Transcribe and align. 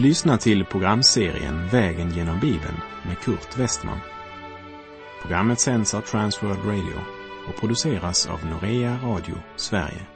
Du 0.00 0.06
lyssnar 0.06 0.36
till 0.36 0.64
programserien 0.64 1.68
Vägen 1.68 2.10
genom 2.10 2.40
Bibeln 2.40 2.80
med 3.06 3.18
Kurt 3.18 3.58
Westman. 3.58 3.98
Programmet 5.22 5.60
sänds 5.60 5.94
av 5.94 6.00
Transworld 6.00 6.64
Radio 6.64 7.00
och 7.48 7.60
produceras 7.60 8.26
av 8.26 8.46
Norea 8.46 8.98
Radio 9.02 9.34
Sverige. 9.56 10.06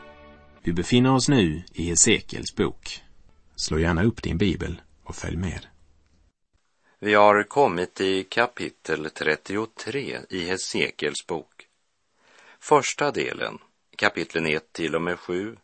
Vi 0.62 0.72
befinner 0.72 1.14
oss 1.14 1.28
nu 1.28 1.62
i 1.72 1.82
Hesekiels 1.82 2.56
bok. 2.56 3.02
Slå 3.56 3.78
gärna 3.78 4.04
upp 4.04 4.22
din 4.22 4.38
bibel 4.38 4.80
och 5.04 5.14
följ 5.14 5.36
med. 5.36 5.66
Vi 7.00 7.14
har 7.14 7.42
kommit 7.42 8.00
i 8.00 8.24
kapitel 8.24 9.10
33 9.10 10.18
i 10.30 10.46
Hesekiels 10.46 11.26
bok. 11.26 11.66
Första 12.60 13.10
delen, 13.10 13.58
kapitlen 13.96 14.46
1 14.46 14.72
till 14.72 14.94
och 14.94 15.02
med 15.02 15.18
7, 15.18 15.56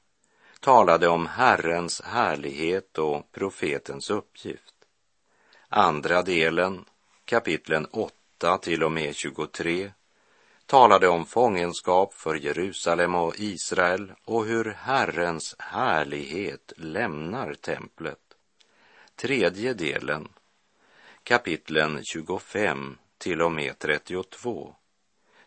talade 0.60 1.08
om 1.08 1.26
Herrens 1.26 2.00
härlighet 2.00 2.98
och 2.98 3.32
profetens 3.32 4.10
uppgift. 4.10 4.74
Andra 5.68 6.22
delen, 6.22 6.84
kapitlen 7.24 7.86
8 7.86 8.58
till 8.58 8.82
och 8.82 8.92
med 8.92 9.14
23, 9.14 9.92
talade 10.66 11.08
om 11.08 11.26
fångenskap 11.26 12.14
för 12.14 12.34
Jerusalem 12.34 13.14
och 13.14 13.34
Israel 13.38 14.12
och 14.24 14.44
hur 14.44 14.64
Herrens 14.64 15.56
härlighet 15.58 16.72
lämnar 16.76 17.54
templet. 17.54 18.18
Tredje 19.16 19.74
delen, 19.74 20.28
kapitlen 21.22 22.04
25 22.04 22.98
till 23.18 23.42
och 23.42 23.52
med 23.52 23.78
32, 23.78 24.74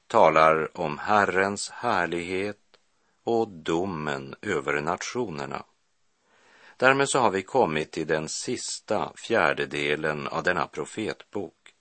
talar 0.07 0.77
om 0.77 0.97
Herrens 0.97 1.69
härlighet 1.69 2.62
och 3.23 3.47
domen 3.47 4.35
över 4.41 4.81
nationerna. 4.81 5.65
Därmed 6.77 7.09
så 7.09 7.19
har 7.19 7.31
vi 7.31 7.41
kommit 7.41 7.91
till 7.91 8.07
den 8.07 8.29
sista 8.29 9.11
fjärdedelen 9.15 10.27
av 10.27 10.43
denna 10.43 10.67
profetbok 10.67 11.73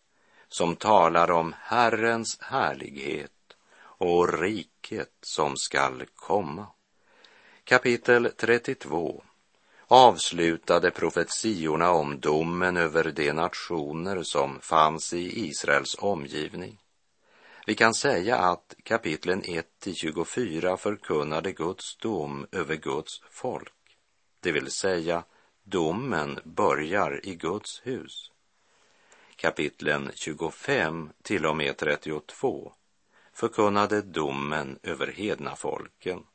som 0.49 0.77
talar 0.77 1.31
om 1.31 1.55
Herrens 1.61 2.41
härlighet 2.41 3.31
och 3.99 4.41
riket 4.41 5.13
som 5.21 5.57
skall 5.57 6.05
komma. 6.15 6.67
Kapitel 7.65 8.31
32 8.37 9.23
avslutade 9.89 10.91
profetiorna 10.91 11.91
om 11.91 12.21
domen 12.21 12.77
över 12.77 13.13
de 13.13 13.33
nationer 13.33 14.23
som 14.23 14.61
fanns 14.61 15.13
i 15.13 15.49
Israels 15.49 15.97
omgivning. 15.99 16.82
Vi 17.67 17.75
kan 17.75 17.95
säga 17.95 18.37
att 18.37 18.75
kapitlen 18.83 19.43
1 19.45 19.67
till 19.79 19.95
24 19.95 20.77
förkunnade 20.77 21.53
Guds 21.53 21.97
dom 21.97 22.47
över 22.53 22.77
Guds 22.77 23.23
folk, 23.31 23.73
det 24.41 24.53
vill 24.53 24.71
säga 24.71 25.25
domen 25.63 26.41
börjar 26.45 27.27
i 27.27 27.35
Guds 27.35 27.81
hus. 27.85 28.31
Kapitlen 29.37 30.11
25 30.15 31.11
till 31.23 31.47
och 31.47 31.57
med 31.57 31.77
32 31.77 32.73
förkunnade 33.33 34.03
domen 34.03 34.79
över 34.83 35.07
hedna 35.07 35.57
folken. 35.57 36.27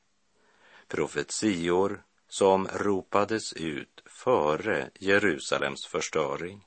Profetior 0.88 2.04
som 2.28 2.68
ropades 2.68 3.54
ut 3.54 4.04
före 4.06 4.90
Jerusalems 5.00 5.86
förstöring. 5.86 6.66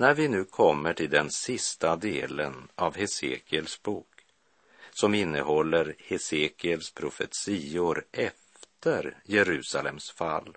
När 0.00 0.14
vi 0.14 0.28
nu 0.28 0.44
kommer 0.44 0.92
till 0.92 1.10
den 1.10 1.30
sista 1.30 1.96
delen 1.96 2.68
av 2.74 2.96
Hesekiels 2.96 3.82
bok, 3.82 4.24
som 4.90 5.14
innehåller 5.14 5.94
Hesekiels 5.98 6.90
profetior 6.94 8.04
efter 8.12 9.22
Jerusalems 9.24 10.10
fall, 10.10 10.56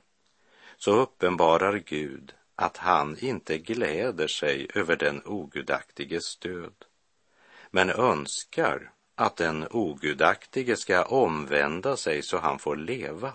så 0.77 0.91
uppenbarar 0.91 1.77
Gud 1.77 2.33
att 2.55 2.77
han 2.77 3.17
inte 3.19 3.57
gläder 3.57 4.27
sig 4.27 4.67
över 4.75 4.95
den 4.95 5.21
ogudaktiges 5.25 6.37
död, 6.37 6.85
men 7.71 7.89
önskar 7.89 8.91
att 9.15 9.37
den 9.37 9.67
ogudaktige 9.71 10.75
ska 10.75 11.03
omvända 11.03 11.97
sig 11.97 12.23
så 12.23 12.37
han 12.37 12.59
får 12.59 12.75
leva. 12.75 13.33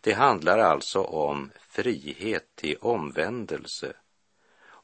Det 0.00 0.12
handlar 0.12 0.58
alltså 0.58 1.02
om 1.02 1.50
frihet 1.68 2.56
till 2.56 2.76
omvändelse 2.80 3.96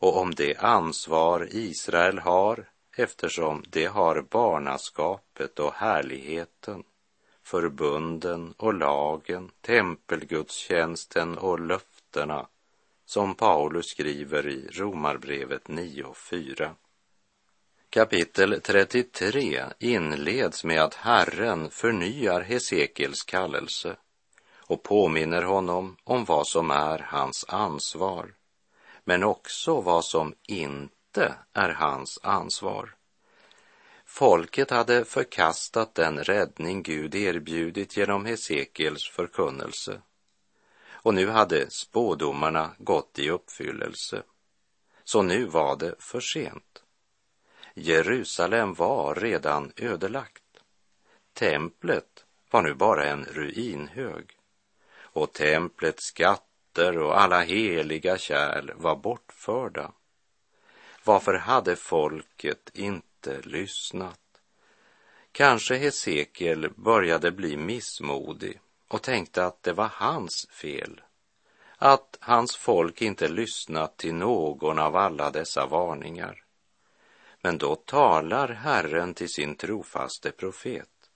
och 0.00 0.16
om 0.16 0.34
det 0.34 0.56
ansvar 0.56 1.48
Israel 1.50 2.18
har 2.18 2.64
eftersom 2.96 3.64
det 3.68 3.86
har 3.86 4.22
barnaskapet 4.30 5.58
och 5.58 5.74
härligheten, 5.74 6.82
förbunden 7.42 8.54
och 8.56 8.74
lagen, 8.74 9.50
tempelgudstjänsten 9.60 11.38
och 11.38 11.60
löftena 11.60 12.46
som 13.06 13.34
Paulus 13.34 13.86
skriver 13.86 14.48
i 14.48 14.68
Romarbrevet 14.72 15.64
9.4. 15.64 16.70
Kapitel 17.90 18.60
33 18.60 19.64
inleds 19.78 20.64
med 20.64 20.82
att 20.82 20.94
Herren 20.94 21.70
förnyar 21.70 22.40
Hesekiels 22.40 23.22
kallelse 23.22 23.96
och 24.56 24.82
påminner 24.82 25.42
honom 25.42 25.96
om 26.04 26.24
vad 26.24 26.46
som 26.46 26.70
är 26.70 26.98
hans 26.98 27.44
ansvar 27.48 28.34
men 29.10 29.24
också 29.24 29.80
vad 29.80 30.04
som 30.04 30.34
inte 30.46 31.34
är 31.52 31.68
hans 31.68 32.18
ansvar. 32.22 32.94
Folket 34.04 34.70
hade 34.70 35.04
förkastat 35.04 35.94
den 35.94 36.24
räddning 36.24 36.82
Gud 36.82 37.14
erbjudit 37.14 37.96
genom 37.96 38.24
Hesekiels 38.24 39.08
förkunnelse. 39.08 40.00
Och 40.90 41.14
nu 41.14 41.28
hade 41.28 41.70
spådomarna 41.70 42.70
gått 42.78 43.18
i 43.18 43.30
uppfyllelse. 43.30 44.22
Så 45.04 45.22
nu 45.22 45.44
var 45.44 45.76
det 45.76 45.94
för 45.98 46.20
sent. 46.20 46.82
Jerusalem 47.74 48.74
var 48.74 49.14
redan 49.14 49.72
ödelagt. 49.76 50.62
Templet 51.32 52.24
var 52.50 52.62
nu 52.62 52.74
bara 52.74 53.04
en 53.04 53.24
ruinhög 53.24 54.38
och 54.92 55.32
templets 55.32 56.04
skatt 56.04 56.49
skatter 56.70 56.98
och 56.98 57.20
alla 57.20 57.42
heliga 57.42 58.18
kärl 58.18 58.72
var 58.76 58.96
bortförda. 58.96 59.92
Varför 61.04 61.34
hade 61.34 61.76
folket 61.76 62.70
inte 62.74 63.40
lyssnat? 63.42 64.20
Kanske 65.32 65.76
Hesekiel 65.76 66.70
började 66.76 67.30
bli 67.30 67.56
missmodig 67.56 68.60
och 68.88 69.02
tänkte 69.02 69.44
att 69.44 69.62
det 69.62 69.72
var 69.72 69.90
hans 69.92 70.46
fel. 70.50 71.00
Att 71.78 72.18
hans 72.20 72.56
folk 72.56 73.02
inte 73.02 73.28
lyssnat 73.28 73.96
till 73.96 74.14
någon 74.14 74.78
av 74.78 74.96
alla 74.96 75.30
dessa 75.30 75.66
varningar. 75.66 76.44
Men 77.42 77.58
då 77.58 77.74
talar 77.74 78.48
Herren 78.48 79.14
till 79.14 79.28
sin 79.28 79.56
trofaste 79.56 80.30
profet 80.30 81.10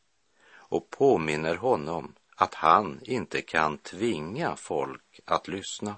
och 0.70 0.90
påminner 0.90 1.56
honom 1.56 2.14
att 2.34 2.54
han 2.54 3.00
inte 3.02 3.42
kan 3.42 3.78
tvinga 3.78 4.56
folk 4.56 5.20
att 5.24 5.48
lyssna. 5.48 5.94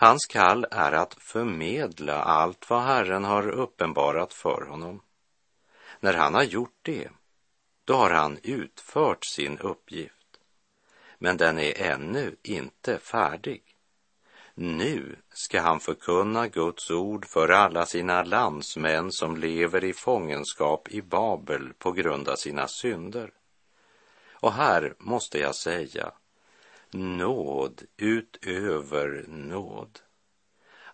Hans 0.00 0.26
kall 0.26 0.66
är 0.70 0.92
att 0.92 1.14
förmedla 1.14 2.22
allt 2.22 2.70
vad 2.70 2.82
Herren 2.82 3.24
har 3.24 3.48
uppenbarat 3.48 4.34
för 4.34 4.66
honom. 4.68 5.02
När 6.00 6.14
han 6.14 6.34
har 6.34 6.42
gjort 6.42 6.78
det, 6.82 7.08
då 7.84 7.94
har 7.94 8.10
han 8.10 8.38
utfört 8.42 9.24
sin 9.24 9.58
uppgift. 9.58 10.40
Men 11.18 11.36
den 11.36 11.58
är 11.58 11.82
ännu 11.82 12.36
inte 12.42 12.98
färdig. 12.98 13.62
Nu 14.54 15.16
ska 15.30 15.60
han 15.60 15.80
förkunna 15.80 16.48
Guds 16.48 16.90
ord 16.90 17.26
för 17.26 17.48
alla 17.48 17.86
sina 17.86 18.22
landsmän 18.22 19.12
som 19.12 19.36
lever 19.36 19.84
i 19.84 19.92
fångenskap 19.92 20.88
i 20.88 21.02
Babel 21.02 21.72
på 21.78 21.92
grund 21.92 22.28
av 22.28 22.36
sina 22.36 22.68
synder. 22.68 23.30
Och 24.40 24.52
här 24.52 24.94
måste 24.98 25.38
jag 25.38 25.54
säga, 25.54 26.12
nåd 26.90 27.82
utöver 27.96 29.24
nåd. 29.28 30.00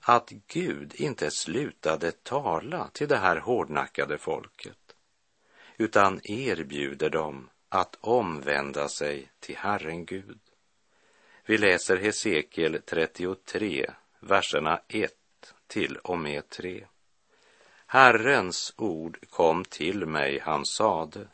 Att 0.00 0.30
Gud 0.46 0.94
inte 0.94 1.30
slutade 1.30 2.12
tala 2.12 2.88
till 2.88 3.08
det 3.08 3.16
här 3.16 3.36
hårdnackade 3.36 4.18
folket, 4.18 4.96
utan 5.76 6.20
erbjuder 6.24 7.10
dem 7.10 7.48
att 7.68 7.96
omvända 8.00 8.88
sig 8.88 9.32
till 9.40 9.56
Herren 9.56 10.04
Gud. 10.04 10.40
Vi 11.46 11.58
läser 11.58 11.96
Hesekiel 11.96 12.82
33, 12.82 13.90
verserna 14.20 14.80
1 14.88 15.12
till 15.66 15.96
och 15.96 16.18
med 16.18 16.48
3. 16.48 16.86
Herrens 17.86 18.74
ord 18.76 19.18
kom 19.30 19.64
till 19.64 20.06
mig, 20.06 20.38
han 20.38 20.66
sade, 20.66 21.28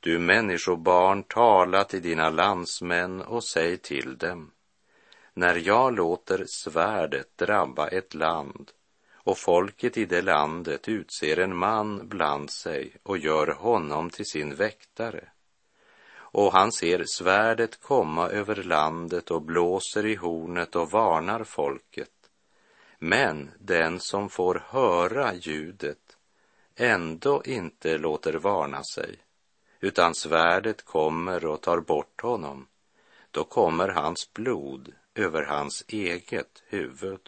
du 0.00 0.18
människobarn, 0.18 1.22
tala 1.22 1.84
till 1.84 2.02
dina 2.02 2.30
landsmän 2.30 3.20
och 3.22 3.44
säg 3.44 3.76
till 3.76 4.18
dem, 4.18 4.50
när 5.34 5.54
jag 5.56 5.94
låter 5.94 6.44
svärdet 6.48 7.36
drabba 7.36 7.88
ett 7.88 8.14
land 8.14 8.70
och 9.14 9.38
folket 9.38 9.96
i 9.96 10.04
det 10.04 10.22
landet 10.22 10.88
utser 10.88 11.38
en 11.38 11.56
man 11.56 12.08
bland 12.08 12.50
sig 12.50 12.96
och 13.02 13.18
gör 13.18 13.46
honom 13.46 14.10
till 14.10 14.26
sin 14.26 14.54
väktare 14.54 15.28
och 16.32 16.52
han 16.52 16.72
ser 16.72 17.04
svärdet 17.06 17.80
komma 17.80 18.28
över 18.28 18.62
landet 18.62 19.30
och 19.30 19.42
blåser 19.42 20.06
i 20.06 20.14
hornet 20.14 20.76
och 20.76 20.90
varnar 20.90 21.44
folket. 21.44 22.10
Men 22.98 23.50
den 23.58 24.00
som 24.00 24.28
får 24.28 24.62
höra 24.68 25.34
ljudet 25.34 26.16
ändå 26.76 27.42
inte 27.44 27.98
låter 27.98 28.32
varna 28.32 28.82
sig, 28.94 29.16
utan 29.80 30.14
svärdet 30.14 30.84
kommer 30.84 31.44
och 31.44 31.60
tar 31.60 31.80
bort 31.80 32.20
honom, 32.20 32.66
då 33.30 33.44
kommer 33.44 33.88
hans 33.88 34.32
blod 34.32 34.92
över 35.14 35.42
hans 35.42 35.84
eget 35.88 36.62
huvud. 36.66 37.20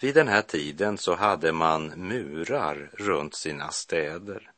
Vid 0.00 0.14
den 0.14 0.28
här 0.28 0.42
tiden 0.42 0.98
så 0.98 1.14
hade 1.14 1.52
man 1.52 1.86
murar 1.86 2.90
runt 2.92 3.34
sina 3.34 3.70
städer 3.70 4.50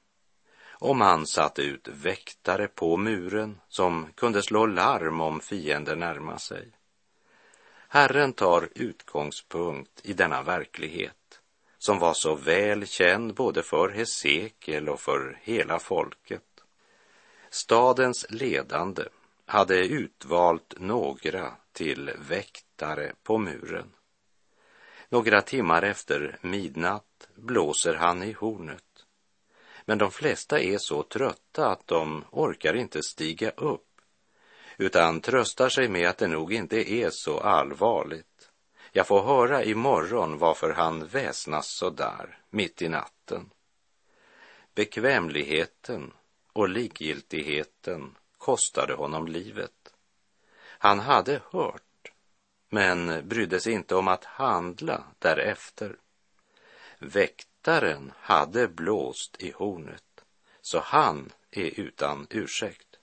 och 0.82 0.96
man 0.96 1.26
satte 1.26 1.62
ut 1.62 1.88
väktare 1.88 2.68
på 2.68 2.96
muren 2.96 3.60
som 3.68 4.06
kunde 4.14 4.42
slå 4.42 4.66
larm 4.66 5.20
om 5.20 5.40
fiender 5.40 5.96
närmade 5.96 6.38
sig. 6.38 6.68
Herren 7.88 8.32
tar 8.32 8.68
utgångspunkt 8.74 10.00
i 10.02 10.12
denna 10.12 10.42
verklighet 10.42 11.40
som 11.78 11.98
var 11.98 12.14
så 12.14 12.34
väl 12.34 12.86
känd 12.86 13.34
både 13.34 13.62
för 13.62 13.88
Hesekiel 13.88 14.88
och 14.88 15.00
för 15.00 15.38
hela 15.42 15.78
folket. 15.78 16.51
Stadens 17.52 18.26
ledande 18.28 19.02
hade 19.46 19.86
utvalt 19.86 20.74
några 20.78 21.52
till 21.72 22.10
väktare 22.28 23.12
på 23.22 23.38
muren. 23.38 23.92
Några 25.08 25.42
timmar 25.42 25.82
efter 25.82 26.38
midnatt 26.42 27.28
blåser 27.34 27.94
han 27.94 28.22
i 28.22 28.32
hornet 28.32 29.06
men 29.84 29.98
de 29.98 30.10
flesta 30.10 30.60
är 30.60 30.78
så 30.78 31.02
trötta 31.02 31.70
att 31.70 31.86
de 31.86 32.24
orkar 32.30 32.74
inte 32.74 33.02
stiga 33.02 33.50
upp 33.50 33.88
utan 34.76 35.20
tröstar 35.20 35.68
sig 35.68 35.88
med 35.88 36.08
att 36.08 36.18
det 36.18 36.28
nog 36.28 36.52
inte 36.52 36.92
är 36.92 37.10
så 37.10 37.40
allvarligt. 37.40 38.50
Jag 38.92 39.06
får 39.06 39.22
höra 39.22 39.64
imorgon 39.64 40.38
varför 40.38 40.72
han 40.72 41.06
väsnas 41.06 41.68
så 41.68 41.90
där 41.90 42.38
mitt 42.50 42.82
i 42.82 42.88
natten. 42.88 43.50
Bekvämligheten 44.74 46.12
och 46.52 46.68
likgiltigheten 46.68 48.16
kostade 48.38 48.94
honom 48.94 49.28
livet. 49.28 49.94
Han 50.62 51.00
hade 51.00 51.40
hört, 51.50 52.12
men 52.68 53.28
brydde 53.28 53.60
sig 53.60 53.72
inte 53.72 53.94
om 53.94 54.08
att 54.08 54.24
handla 54.24 55.04
därefter. 55.18 55.96
Väktaren 56.98 58.12
hade 58.16 58.68
blåst 58.68 59.36
i 59.42 59.50
hornet, 59.50 60.24
så 60.60 60.80
han 60.80 61.32
är 61.50 61.80
utan 61.80 62.26
ursäkt. 62.30 62.98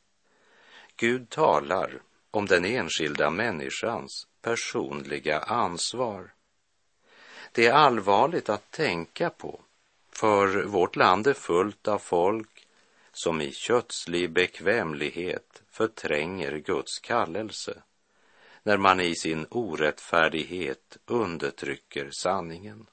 Gud 0.96 1.30
talar 1.30 2.02
om 2.32 2.46
den 2.46 2.66
enskilda 2.66 3.30
människans 3.30 4.28
personliga 4.42 5.40
ansvar. 5.40 6.34
Det 7.52 7.68
är 7.68 7.74
allvarligt 7.74 8.50
att 8.50 8.72
tänka 8.72 9.30
på, 9.30 9.62
för 10.12 10.64
vårt 10.64 10.96
land 10.96 11.28
är 11.28 11.34
fullt 11.34 11.88
av 11.88 12.00
folk 12.00 12.59
som 13.24 13.42
i 13.42 13.52
kötslig 13.52 14.32
bekvämlighet 14.32 15.64
förtränger 15.70 16.58
Guds 16.58 17.00
kallelse 17.00 17.82
när 18.64 18.78
man 18.78 19.00
i 19.00 19.16
sin 19.16 19.46
orättfärdighet 19.50 20.98
undertrycker 21.06 22.10
sanningen. 22.12 22.86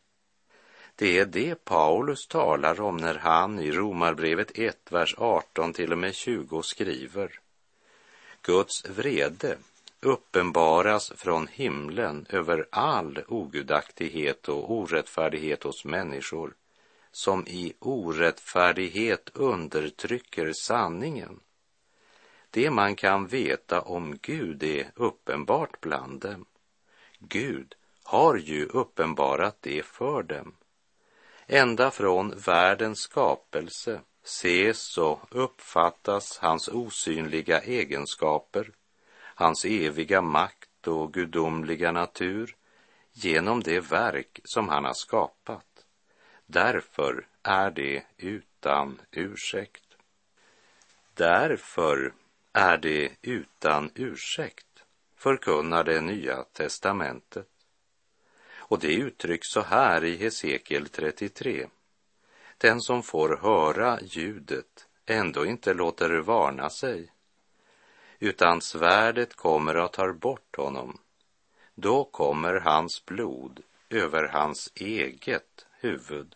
Det 0.96 1.19
är 1.19 1.25
det 1.26 1.64
Paulus 1.64 2.26
talar 2.26 2.81
om 2.81 2.96
när 2.96 3.14
han 3.14 3.61
i 3.61 3.70
Romarbrevet 3.73 4.58
1, 4.58 4.93
vers 4.93 5.14
18 5.19 5.73
till 5.73 5.93
och 5.93 5.99
med 5.99 6.14
20 6.14 6.62
skriver. 6.62 7.40
Guds 8.43 8.84
vrede 8.84 9.56
uppenbaras 10.00 11.12
från 11.17 11.46
himlen 11.46 12.26
över 12.31 12.67
all 12.70 13.19
ogudaktighet 13.28 14.49
och 14.49 14.73
orättfärdighet 14.73 15.62
hos 15.62 15.84
människor 15.84 16.55
som 17.17 17.47
i 17.47 17.75
orättfärdighet 17.79 19.31
undertrycker 19.35 20.53
sanningen. 20.53 21.41
Det 22.51 22.71
man 22.71 22.97
kan 22.97 23.27
veta 23.27 23.81
om 23.81 24.19
Gud 24.23 24.63
är 24.63 24.91
uppenbart 24.95 25.81
bland 25.81 26.21
dem. 26.21 26.47
Gud 27.19 27.75
har 28.05 28.37
ju 28.37 28.67
uppenbarat 28.67 29.57
det 29.61 29.87
för 29.87 30.23
dem 30.23 30.55
Ända 31.47 31.91
från 31.91 32.39
världens 32.47 32.99
skapelse 32.99 34.01
ses 34.25 34.99
och 34.99 35.21
uppfattas 35.31 36.39
hans 36.39 36.69
osynliga 36.69 37.61
egenskaper, 37.61 38.71
hans 39.35 39.65
eviga 39.65 40.23
makt 40.23 40.89
och 40.89 41.12
gudomliga 41.12 41.93
natur 41.93 42.57
genom 43.12 43.62
det 43.62 43.81
verk 43.81 44.41
som 44.45 44.69
han 44.69 44.85
har 44.85 44.95
skapat. 44.95 45.66
Därför 46.47 47.27
är 47.43 47.71
det 47.71 48.03
utan 48.17 49.01
ursäkt. 49.11 49.97
Därför 51.15 52.13
är 52.53 52.77
det 52.77 53.13
utan 53.23 53.91
ursäkt, 53.95 54.85
förkunnar 55.17 55.85
det 55.85 56.01
nya 56.01 56.45
testamentet. 56.45 57.49
Och 58.55 58.79
det 58.79 58.95
uttrycks 58.95 59.49
så 59.49 59.61
här 59.61 60.05
i 60.05 60.17
Hesekiel 60.17 60.89
33. 60.89 61.67
Den 62.59 62.81
som 62.81 63.03
får 63.03 63.37
höra 63.37 64.01
ljudet 64.01 64.87
ändå 65.07 65.47
inte 65.47 65.75
låter 65.75 66.11
varna 66.11 66.71
sig, 66.71 67.13
utan 68.19 68.61
svärdet 68.61 69.35
kommer 69.35 69.75
att 69.75 69.93
ta 69.93 70.13
bort 70.13 70.57
honom. 70.57 70.99
Då 71.75 72.05
kommer 72.05 72.55
hans 72.55 73.07
blod 73.07 73.63
över 73.91 74.29
hans 74.29 74.73
eget 74.75 75.66
huvud. 75.87 76.35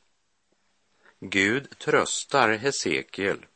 Gud 1.20 1.78
tröstar 1.78 2.48
Hesekiel 2.48 3.46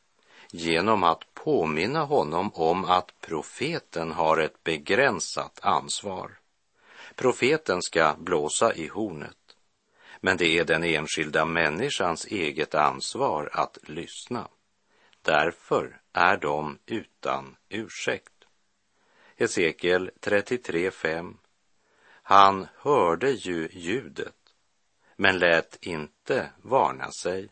genom 0.50 1.02
att 1.04 1.34
påminna 1.34 2.04
honom 2.04 2.50
om 2.54 2.84
att 2.84 3.20
profeten 3.20 4.12
har 4.12 4.38
ett 4.38 4.64
begränsat 4.64 5.60
ansvar. 5.62 6.38
Profeten 7.14 7.82
ska 7.82 8.14
blåsa 8.18 8.74
i 8.74 8.86
hornet, 8.88 9.56
men 10.20 10.36
det 10.36 10.58
är 10.58 10.64
den 10.64 10.84
enskilda 10.84 11.44
människans 11.44 12.26
eget 12.26 12.74
ansvar 12.74 13.50
att 13.52 13.78
lyssna. 13.82 14.48
Därför 15.22 16.00
är 16.12 16.36
de 16.36 16.78
utan 16.86 17.56
ursäkt. 17.68 18.32
Hesekiel 19.36 20.10
33.5. 20.20 21.34
Han 22.22 22.66
hörde 22.76 23.30
ju 23.30 23.68
ljudet, 23.72 24.43
men 25.16 25.38
lät 25.38 25.78
inte 25.80 26.50
varna 26.62 27.10
sig. 27.10 27.48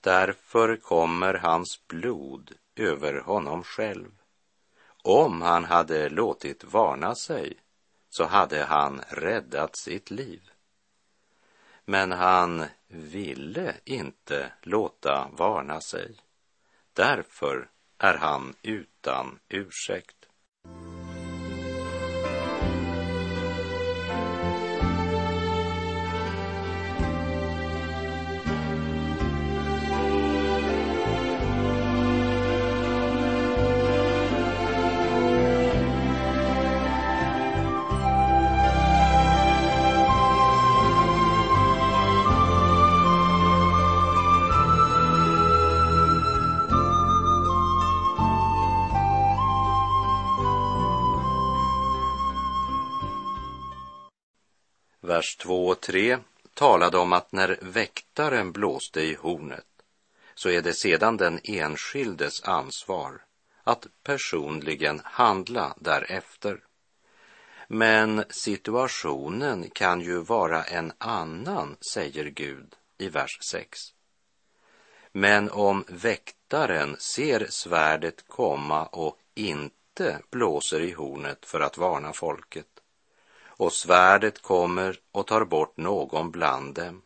Därför 0.00 0.76
kommer 0.76 1.34
hans 1.34 1.86
blod 1.86 2.52
över 2.76 3.20
honom 3.20 3.62
själv. 3.64 4.10
Om 5.02 5.42
han 5.42 5.64
hade 5.64 6.08
låtit 6.08 6.64
varna 6.64 7.14
sig 7.14 7.56
så 8.08 8.24
hade 8.24 8.64
han 8.64 9.00
räddat 9.08 9.76
sitt 9.76 10.10
liv. 10.10 10.50
Men 11.84 12.12
han 12.12 12.64
ville 12.88 13.74
inte 13.84 14.52
låta 14.62 15.28
varna 15.32 15.80
sig. 15.80 16.16
Därför 16.92 17.68
är 17.98 18.14
han 18.14 18.54
utan 18.62 19.38
ursäkt. 19.48 20.23
Vers 55.14 55.36
2 55.36 55.66
och 55.68 55.80
3 55.80 56.18
talade 56.54 56.98
om 56.98 57.12
att 57.12 57.32
när 57.32 57.58
väktaren 57.60 58.52
blåste 58.52 59.00
i 59.00 59.14
hornet 59.14 59.66
så 60.34 60.50
är 60.50 60.62
det 60.62 60.72
sedan 60.72 61.16
den 61.16 61.40
enskildes 61.44 62.42
ansvar 62.42 63.22
att 63.64 63.86
personligen 64.02 65.00
handla 65.04 65.74
därefter. 65.76 66.60
Men 67.68 68.24
situationen 68.30 69.70
kan 69.70 70.00
ju 70.00 70.18
vara 70.18 70.64
en 70.64 70.92
annan, 70.98 71.76
säger 71.92 72.24
Gud 72.24 72.74
i 72.98 73.08
vers 73.08 73.38
6. 73.42 73.80
Men 75.12 75.50
om 75.50 75.84
väktaren 75.88 76.44
väktaren 76.54 76.96
ser 76.98 77.46
svärdet 77.50 78.28
komma 78.28 78.86
och 78.86 79.18
inte 79.34 80.18
blåser 80.30 80.80
i 80.80 80.92
hornet 80.92 81.46
för 81.46 81.60
att 81.60 81.78
varna 81.78 82.12
folket, 82.12 82.73
och 83.56 83.72
svärdet 83.72 84.42
kommer 84.42 84.98
och 85.12 85.26
tar 85.26 85.44
bort 85.44 85.76
någon 85.76 86.30
bland 86.30 86.74
dem, 86.74 87.02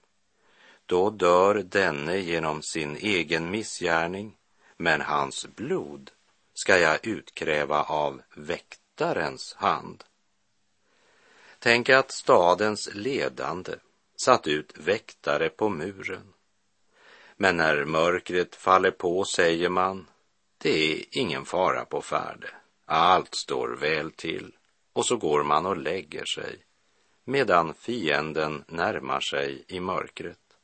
då 0.86 1.10
dör 1.10 1.54
denne 1.54 2.18
genom 2.18 2.62
sin 2.62 2.96
egen 2.96 3.50
missgärning, 3.50 4.36
men 4.76 5.00
hans 5.00 5.46
blod 5.46 6.10
ska 6.54 6.78
jag 6.78 7.06
utkräva 7.06 7.82
av 7.82 8.22
väktarens 8.34 9.54
hand. 9.54 10.04
Tänk 11.58 11.88
att 11.88 12.10
stadens 12.10 12.88
ledande 12.94 13.72
satt 14.24 14.46
ut 14.46 14.78
väktare 14.78 15.48
på 15.48 15.68
muren. 15.68 16.32
Men 17.36 17.56
när 17.56 17.84
mörkret 17.84 18.56
faller 18.56 18.90
på 18.90 19.24
säger 19.24 19.68
man, 19.68 20.06
det 20.58 20.92
är 20.92 21.04
ingen 21.10 21.44
fara 21.44 21.84
på 21.84 22.02
färde, 22.02 22.50
allt 22.86 23.34
står 23.34 23.68
väl 23.68 24.10
till 24.10 24.57
och 24.98 25.06
så 25.06 25.16
går 25.16 25.42
man 25.42 25.66
och 25.66 25.76
lägger 25.76 26.24
sig 26.24 26.64
medan 27.24 27.74
fienden 27.74 28.64
närmar 28.68 29.20
sig 29.20 29.64
i 29.68 29.80
mörkret. 29.80 30.58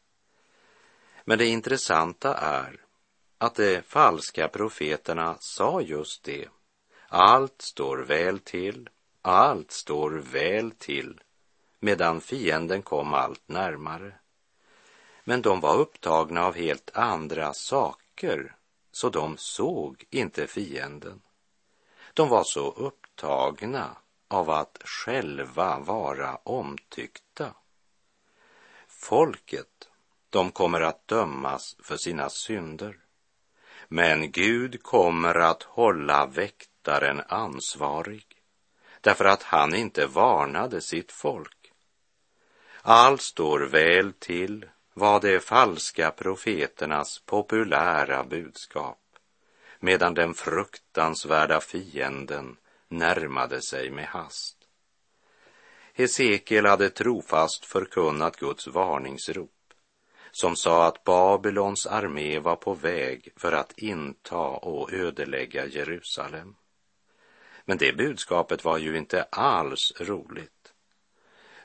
Men 1.25 1.39
det 1.39 1.47
intressanta 1.47 2.35
är 2.35 2.81
att 3.39 3.55
de 3.55 3.83
falska 3.83 4.49
profeterna 4.49 5.37
sa 5.41 5.81
just 5.81 6.25
det. 6.25 6.49
Allt 7.09 7.63
står 7.63 7.99
väl 7.99 8.39
till, 8.39 8.89
allt 9.23 9.71
står 9.71 10.11
väl 10.11 10.71
till, 10.71 11.21
medan 11.81 12.21
fienden 12.21 12.83
kom 12.83 13.15
allt 13.15 13.49
närmare. 13.49 14.15
Men 15.25 15.43
de 15.43 15.61
var 15.61 15.77
upptagna 15.77 16.47
av 16.47 16.55
helt 16.55 16.91
andra 16.95 17.53
saker, 17.53 18.57
så 18.93 19.11
de 19.11 19.37
såg 19.37 20.05
inte 20.11 20.47
fienden. 20.47 21.23
De 22.15 22.29
var 22.29 22.45
så 22.45 22.71
upptagna 22.71 23.97
av 24.35 24.51
att 24.51 24.83
själva 24.85 25.79
vara 25.79 26.39
omtyckta. 26.43 27.55
Folket, 28.89 29.89
de 30.31 30.51
kommer 30.51 30.81
att 30.81 31.09
dömas 31.09 31.77
för 31.83 31.97
sina 31.97 32.31
synder. 32.31 32.97
Men 33.89 34.33
Gud 34.33 34.83
kommer 34.83 35.35
att 35.35 35.63
hålla 35.63 36.27
väktaren 36.27 37.23
ansvarig 37.29 38.27
därför 39.01 39.25
att 39.25 39.43
han 39.43 39.75
inte 39.75 40.07
varnade 40.07 40.81
sitt 40.81 41.13
folk. 41.13 41.73
Allt 42.83 43.23
står 43.23 43.61
väl 43.61 44.13
till 44.13 44.67
var 44.95 45.21
de 45.21 45.41
falska 45.41 46.11
profeternas 46.11 47.19
populära 47.27 48.25
budskap 48.25 48.99
medan 49.81 50.15
den 50.15 50.35
fruktansvärda 50.35 51.61
fienden 51.61 52.57
närmade 52.99 53.63
sig 53.63 53.91
med 53.91 54.07
hast. 54.07 54.57
Hesekiel 55.95 56.67
hade 56.67 56.91
trofast 56.91 57.65
förkunnat 57.65 58.37
Guds 58.37 58.67
varningsrop 58.67 59.51
som 60.37 60.57
sa 60.57 60.87
att 60.87 61.05
Babylons 61.05 61.87
armé 61.87 62.39
var 62.39 62.57
på 62.57 62.75
väg 62.75 63.29
för 63.37 63.53
att 63.53 63.79
inta 63.79 64.39
och 64.39 64.93
ödelägga 64.93 65.67
Jerusalem. 65.67 66.57
Men 67.65 67.79
det 67.79 67.97
budskapet 67.97 68.65
var 68.65 68.79
ju 68.79 68.99
inte 68.99 69.23
alls 69.23 69.93
roligt. 70.01 70.73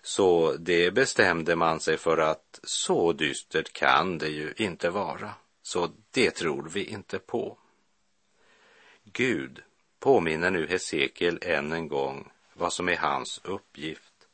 Så 0.01 0.53
det 0.53 0.91
bestämde 0.91 1.55
man 1.55 1.79
sig 1.79 1.97
för 1.97 2.17
att 2.17 2.59
så 2.63 3.13
dystert 3.13 3.73
kan 3.73 4.17
det 4.17 4.29
ju 4.29 4.53
inte 4.57 4.89
vara. 4.89 5.33
Så 5.61 5.89
det 6.11 6.31
tror 6.31 6.69
vi 6.69 6.83
inte 6.83 7.19
på. 7.19 7.57
Gud 9.03 9.63
påminner 9.99 10.51
nu 10.51 10.67
Hesekiel 10.67 11.39
än 11.41 11.71
en 11.71 11.87
gång 11.87 12.31
vad 12.53 12.73
som 12.73 12.89
är 12.89 12.97
hans 12.97 13.41
uppgift. 13.43 14.27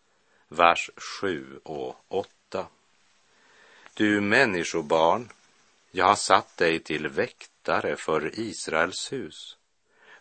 Vers 0.48 0.90
7 1.22 1.60
och 1.64 1.96
8. 2.08 2.68
Du 3.94 4.22
människobarn, 4.22 5.30
jag 5.92 6.06
har 6.06 6.16
satt 6.16 6.58
dig 6.58 6.80
till 6.80 7.08
väktare 7.08 7.96
för 7.96 8.40
Israels 8.40 9.14
hus 9.14 9.58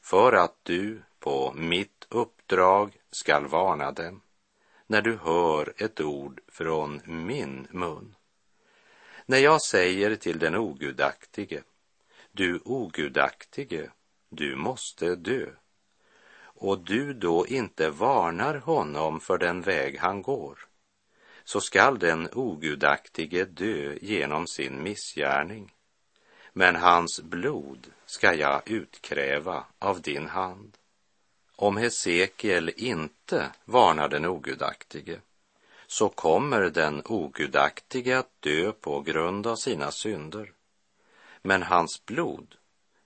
för 0.01 0.33
att 0.33 0.57
du 0.63 1.03
på 1.19 1.53
mitt 1.57 2.07
uppdrag 2.09 2.93
skall 3.11 3.47
varna 3.47 3.93
dem 3.93 4.21
när 4.87 5.03
du 5.03 5.17
hör 5.17 5.73
ett 5.77 6.01
ord 6.01 6.41
från 6.49 7.01
min 7.05 7.67
mun. 7.71 8.15
När 9.27 9.39
jag 9.39 9.63
säger 9.63 10.17
till 10.17 10.39
den 10.39 10.57
ogudaktige, 10.57 11.63
du 12.33 12.61
ogudaktige, 12.65 13.91
du 14.37 14.57
måste 14.57 15.15
dö, 15.15 15.47
och 16.37 16.79
du 16.79 17.15
då 17.15 17.47
inte 17.47 17.91
varnar 17.91 18.55
honom 18.55 19.21
för 19.21 19.39
den 19.39 19.63
väg 19.63 19.99
han 19.99 20.23
går, 20.23 20.59
så 21.45 21.61
skall 21.61 21.99
den 21.99 22.29
ogudaktige 22.33 23.45
dö 23.45 23.95
genom 24.03 24.47
sin 24.47 24.83
missgärning, 24.83 25.73
men 26.53 26.77
hans 26.77 27.21
blod 27.21 27.87
ska 28.07 28.35
jag 28.35 28.71
utkräva 28.71 29.65
av 29.79 30.01
din 30.01 30.27
hand. 30.27 30.77
Om 31.57 31.77
Hesekiel 31.77 32.73
inte 32.77 33.51
varnar 33.65 34.09
den 34.09 34.25
ogudaktige 34.25 35.21
så 35.87 36.09
kommer 36.09 36.61
den 36.61 37.03
ogudaktige 37.05 38.19
att 38.19 38.43
dö 38.43 38.73
på 38.73 39.01
grund 39.01 39.47
av 39.47 39.57
sina 39.57 39.91
synder. 39.91 40.53
Men 41.43 41.63
hans 41.63 42.07
blod, 42.07 42.55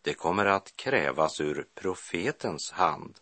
det 0.08 0.14
kommer 0.14 0.46
att 0.46 0.76
krävas 0.76 1.40
ur 1.40 1.66
profetens 1.74 2.70
hand. 2.70 3.18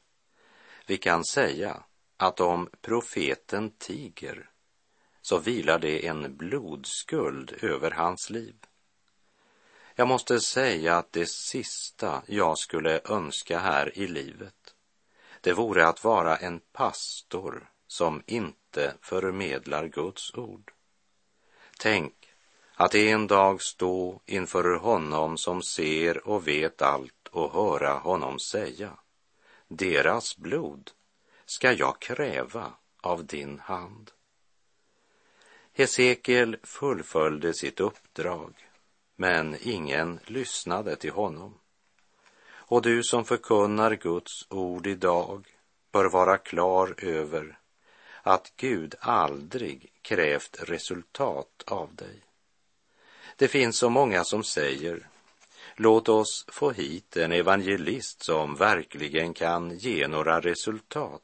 Vi 0.86 0.96
kan 0.96 1.24
säga 1.24 1.82
att 2.16 2.40
om 2.40 2.68
profeten 2.80 3.70
tiger 3.70 4.50
så 5.22 5.38
vilar 5.38 5.78
det 5.78 6.06
en 6.06 6.36
blodskuld 6.36 7.58
över 7.62 7.90
hans 7.90 8.30
liv. 8.30 8.56
Jag 9.94 10.08
måste 10.08 10.40
säga 10.40 10.96
att 10.96 11.12
det 11.12 11.28
sista 11.28 12.22
jag 12.26 12.58
skulle 12.58 13.00
önska 13.04 13.58
här 13.58 13.98
i 13.98 14.06
livet, 14.06 14.74
det 15.40 15.52
vore 15.52 15.88
att 15.88 16.04
vara 16.04 16.36
en 16.36 16.60
pastor 16.72 17.70
som 17.86 18.22
inte 18.26 18.94
förmedlar 19.02 19.86
Guds 19.86 20.34
ord. 20.34 20.72
Tänk 21.78 22.25
att 22.78 22.94
en 22.94 23.26
dag 23.26 23.62
stå 23.62 24.20
inför 24.26 24.76
honom 24.76 25.38
som 25.38 25.62
ser 25.62 26.28
och 26.28 26.48
vet 26.48 26.82
allt 26.82 27.28
och 27.30 27.52
höra 27.52 27.92
honom 27.92 28.38
säga, 28.38 28.90
deras 29.68 30.36
blod 30.36 30.90
ska 31.46 31.72
jag 31.72 32.00
kräva 32.00 32.72
av 33.00 33.26
din 33.26 33.58
hand. 33.58 34.10
Hesekiel 35.72 36.56
fullföljde 36.62 37.54
sitt 37.54 37.80
uppdrag, 37.80 38.54
men 39.16 39.56
ingen 39.60 40.20
lyssnade 40.24 40.96
till 40.96 41.12
honom. 41.12 41.58
Och 42.48 42.82
du 42.82 43.02
som 43.02 43.24
förkunnar 43.24 43.94
Guds 43.94 44.46
ord 44.50 44.86
idag 44.86 45.56
bör 45.92 46.04
vara 46.04 46.38
klar 46.38 46.94
över 46.98 47.58
att 48.22 48.52
Gud 48.56 48.94
aldrig 49.00 49.92
krävt 50.02 50.56
resultat 50.62 51.62
av 51.66 51.94
dig. 51.94 52.25
Det 53.36 53.48
finns 53.48 53.78
så 53.78 53.90
många 53.90 54.24
som 54.24 54.44
säger 54.44 55.08
Låt 55.78 56.08
oss 56.08 56.44
få 56.48 56.70
hit 56.70 57.16
en 57.16 57.32
evangelist 57.32 58.24
som 58.24 58.56
verkligen 58.56 59.34
kan 59.34 59.78
ge 59.78 60.08
några 60.08 60.40
resultat. 60.40 61.22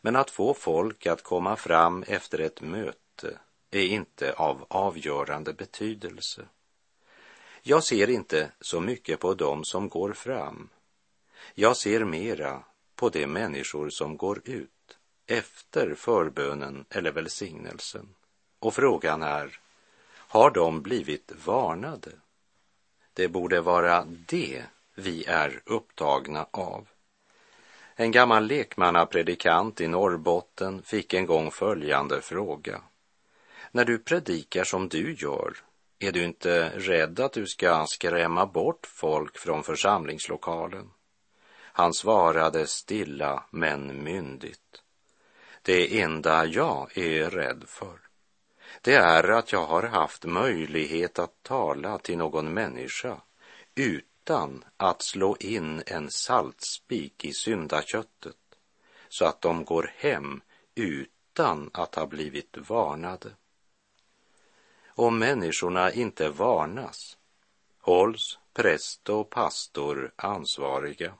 Men 0.00 0.16
att 0.16 0.30
få 0.30 0.54
folk 0.54 1.06
att 1.06 1.22
komma 1.22 1.56
fram 1.56 2.02
efter 2.02 2.38
ett 2.38 2.60
möte 2.60 3.38
är 3.70 3.82
inte 3.82 4.32
av 4.32 4.66
avgörande 4.68 5.52
betydelse. 5.52 6.42
Jag 7.62 7.84
ser 7.84 8.10
inte 8.10 8.50
så 8.60 8.80
mycket 8.80 9.20
på 9.20 9.34
dem 9.34 9.64
som 9.64 9.88
går 9.88 10.12
fram. 10.12 10.68
Jag 11.54 11.76
ser 11.76 12.04
mera 12.04 12.62
på 12.96 13.08
de 13.08 13.26
människor 13.26 13.90
som 13.90 14.16
går 14.16 14.40
ut 14.44 14.98
efter 15.26 15.94
förbönen 15.94 16.84
eller 16.90 17.12
välsignelsen. 17.12 18.08
Och 18.58 18.74
frågan 18.74 19.22
är, 19.22 19.60
har 20.28 20.50
de 20.50 20.82
blivit 20.82 21.32
varnade? 21.44 22.10
Det 23.12 23.28
borde 23.28 23.60
vara 23.60 24.04
det 24.04 24.62
vi 24.94 25.24
är 25.24 25.62
upptagna 25.64 26.46
av. 26.50 26.88
En 27.94 28.10
gammal 28.10 28.46
lekmannapredikant 28.46 29.80
i 29.80 29.88
Norrbotten 29.88 30.82
fick 30.82 31.14
en 31.14 31.26
gång 31.26 31.50
följande 31.50 32.20
fråga. 32.20 32.80
När 33.70 33.84
du 33.84 33.98
predikar 33.98 34.64
som 34.64 34.88
du 34.88 35.14
gör, 35.14 35.56
är 35.98 36.12
du 36.12 36.24
inte 36.24 36.72
rädd 36.74 37.20
att 37.20 37.32
du 37.32 37.46
ska 37.46 37.86
skrämma 37.88 38.46
bort 38.46 38.86
folk 38.86 39.38
från 39.38 39.62
församlingslokalen? 39.62 40.90
Han 41.72 41.94
svarade 41.94 42.66
stilla 42.66 43.44
men 43.50 44.04
myndigt. 44.04 44.82
Det 45.62 46.00
enda 46.00 46.46
jag 46.46 46.98
är 46.98 47.30
rädd 47.30 47.64
för, 47.66 48.07
det 48.82 48.94
är 48.94 49.28
att 49.28 49.52
jag 49.52 49.66
har 49.66 49.82
haft 49.82 50.24
möjlighet 50.24 51.18
att 51.18 51.42
tala 51.42 51.98
till 51.98 52.18
någon 52.18 52.54
människa 52.54 53.20
utan 53.74 54.64
att 54.76 55.02
slå 55.02 55.36
in 55.40 55.82
en 55.86 56.10
saltspik 56.10 57.24
i 57.24 57.32
syndaköttet 57.32 58.36
så 59.08 59.24
att 59.24 59.40
de 59.40 59.64
går 59.64 59.92
hem 59.96 60.40
utan 60.74 61.70
att 61.72 61.94
ha 61.94 62.06
blivit 62.06 62.56
varnade. 62.56 63.30
Om 64.86 65.18
människorna 65.18 65.92
inte 65.92 66.28
varnas 66.28 67.18
hålls 67.80 68.38
präst 68.52 69.08
och 69.08 69.30
pastor 69.30 70.12
ansvariga. 70.16 71.14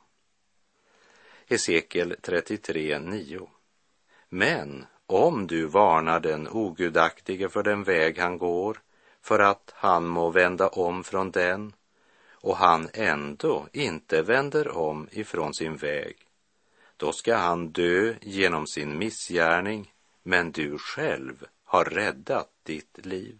Hesekiel 1.47 2.17
33.9. 2.23 3.49
Men 4.29 4.87
om 5.11 5.47
du 5.47 5.67
varnar 5.67 6.21
den 6.21 6.49
ogudaktige 6.49 7.49
för 7.49 7.63
den 7.63 7.85
väg 7.85 8.19
han 8.19 8.39
går, 8.39 8.81
för 9.23 9.39
att 9.39 9.73
han 9.75 10.07
må 10.07 10.31
vända 10.31 10.69
om 10.69 11.05
från 11.05 11.31
den, 11.31 11.73
och 12.31 12.57
han 12.57 12.89
ändå 12.93 13.67
inte 13.73 14.23
vänder 14.23 14.77
om 14.77 15.09
ifrån 15.11 15.55
sin 15.55 15.77
väg, 15.77 16.17
då 16.97 17.13
ska 17.13 17.37
han 17.37 17.69
dö 17.69 18.15
genom 18.21 18.67
sin 18.67 18.99
missgärning, 18.99 19.93
men 20.23 20.53
du 20.53 20.79
själv 20.79 21.47
har 21.65 21.85
räddat 21.85 22.51
ditt 22.63 23.07
liv. 23.07 23.39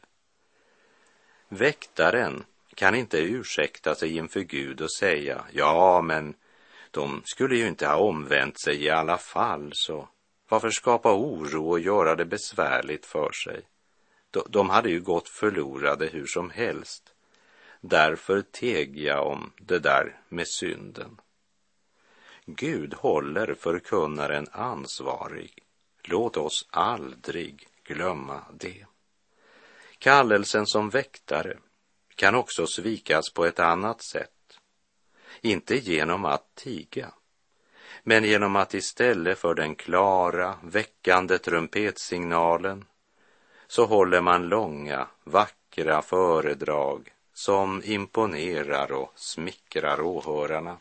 Väktaren 1.49 2.45
kan 2.75 2.95
inte 2.95 3.19
ursäkta 3.19 3.95
sig 3.95 4.17
inför 4.17 4.41
Gud 4.41 4.81
och 4.81 4.93
säga, 4.93 5.45
ja, 5.53 6.03
men 6.03 6.35
de 6.91 7.23
skulle 7.25 7.57
ju 7.57 7.69
inte 7.69 7.87
ha 7.87 7.97
omvänt 7.97 8.61
sig 8.61 8.85
i 8.85 8.91
alla 8.91 9.19
fall, 9.19 9.71
så 9.75 10.09
varför 10.49 10.71
skapa 10.71 11.15
oro 11.15 11.71
och 11.71 11.81
göra 11.81 12.15
det 12.15 12.25
besvärligt 12.25 13.07
för 13.07 13.33
sig? 13.33 13.63
De 14.49 14.71
hade 14.71 14.91
ju 14.91 15.01
gått 15.01 15.29
förlorade 15.29 16.07
hur 16.07 16.27
som 16.27 16.51
helst. 16.51 17.15
Därför 17.81 18.43
teg 18.43 18.99
jag 18.99 19.27
om 19.27 19.53
det 19.59 19.79
där 19.79 20.21
med 20.29 20.49
synden. 20.49 21.21
Gud 22.47 22.95
håller 22.95 23.55
förkunnaren 23.55 24.47
ansvarig. 24.53 25.59
Låt 26.03 26.37
oss 26.37 26.69
aldrig 26.71 27.69
glömma 27.85 28.45
det. 28.55 28.87
Kallelsen 29.99 30.67
som 30.67 30.91
väktare 30.91 31.59
kan 32.15 32.35
också 32.35 32.67
svikas 32.67 33.33
på 33.35 33.45
ett 33.45 33.61
annat 33.61 34.03
sätt. 34.03 34.59
Inte 35.41 35.77
genom 35.77 36.25
att 36.25 36.55
tiga, 36.55 37.13
men 38.09 38.25
genom 38.25 38.57
att 38.57 38.75
istället 38.75 39.39
för 39.39 39.55
den 39.55 39.75
klara, 39.75 40.55
väckande 40.63 41.39
trumpetsignalen 41.39 42.85
så 43.67 43.87
håller 43.87 44.21
man 44.21 44.49
långa, 44.49 45.07
vackra 45.25 46.03
föredrag 46.03 47.13
som 47.33 47.83
imponerar 47.85 48.93
och 48.93 49.13
smickrar 49.15 50.01
åhörarna. 50.01 50.77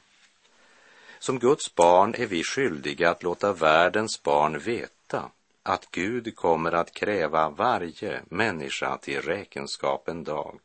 Som 1.20 1.40
Guds 1.40 1.76
barn 1.76 2.16
är 2.18 2.26
vi 2.26 2.44
skyldiga 2.44 3.10
att 3.10 3.24
låta 3.24 3.54
världens 3.54 4.24
barn 4.24 4.60
veta 4.60 5.32
att 5.64 5.92
Gud 5.92 6.36
kommer 6.36 6.72
att 6.72 6.94
kräva 6.94 7.50
varje 7.50 8.22
människa 8.30 8.98
till 8.98 9.22
räkenskap 9.22 10.08
en 10.08 10.24
dag 10.24 10.60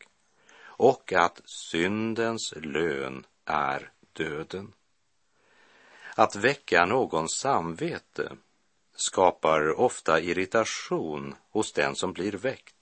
och 0.65 1.13
att 1.13 1.41
syndens 1.45 2.55
lön 2.57 3.27
är 3.45 3.91
döden. 4.13 4.73
Att 6.17 6.37
väcka 6.37 6.87
någons 6.87 7.39
samvete 7.39 8.33
skapar 8.97 9.81
ofta 9.81 10.21
irritation 10.21 11.35
hos 11.51 11.73
den 11.73 11.97
som 11.97 12.13
blir 12.13 12.33
väckt. 12.33 12.77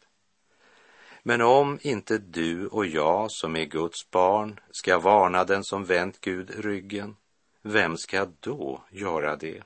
Men 1.22 1.40
om 1.40 1.78
inte 1.82 2.18
du 2.18 2.66
och 2.66 2.87
jag 2.87 3.30
som 3.30 3.56
är 3.56 3.64
Guds 3.64 4.10
barn 4.10 4.60
ska 4.71 4.99
varna 4.99 5.45
den 5.45 5.64
som 5.64 5.84
vänt 5.84 6.21
Gud 6.21 6.50
ryggen, 6.64 7.16
vem 7.62 7.97
ska 7.97 8.26
då 8.40 8.84
göra 8.90 9.36
det? 9.36 9.62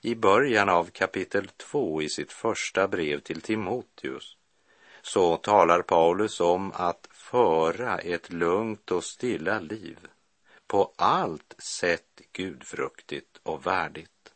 I 0.00 0.14
början 0.14 0.68
av 0.68 0.84
kapitel 0.84 1.48
2 1.48 2.02
i 2.02 2.08
sitt 2.08 2.32
första 2.32 2.88
brev 2.88 3.20
till 3.20 3.40
Timoteus 3.40 4.36
så 5.02 5.36
talar 5.36 5.82
Paulus 5.82 6.40
om 6.40 6.72
att 6.74 7.08
föra 7.10 7.98
ett 7.98 8.32
lugnt 8.32 8.90
och 8.90 9.04
stilla 9.04 9.60
liv, 9.60 9.98
på 10.70 10.92
allt 10.96 11.54
sätt 11.58 12.20
gudfruktigt 12.32 13.40
och 13.42 13.66
värdigt. 13.66 14.32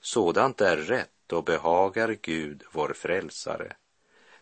Sådant 0.00 0.60
är 0.60 0.76
rätt 0.76 1.32
och 1.32 1.44
behagar 1.44 2.16
Gud, 2.22 2.62
vår 2.72 2.92
frälsare, 2.92 3.76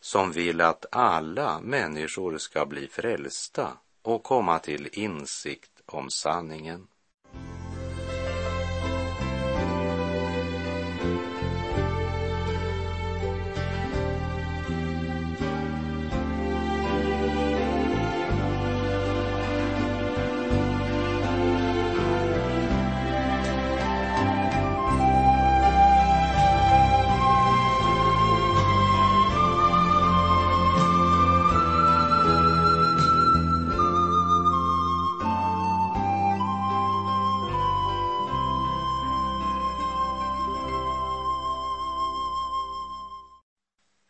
som 0.01 0.33
vill 0.33 0.61
att 0.61 0.87
alla 0.93 1.61
människor 1.61 2.39
ska 2.39 2.67
bli 2.67 2.89
frälsta 2.89 3.79
och 4.03 4.23
komma 4.23 4.59
till 4.59 4.89
insikt 4.93 5.83
om 5.87 6.11
sanningen. 6.11 6.87